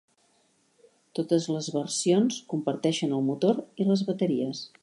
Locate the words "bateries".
4.13-4.69